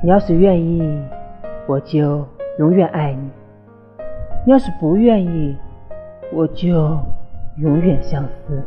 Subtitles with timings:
[0.00, 1.02] 你要是愿意
[1.66, 2.24] 我就
[2.58, 3.30] 永远爱你。
[4.46, 5.56] 你要是不愿意
[6.32, 6.68] 我就
[7.56, 8.62] 永远相思。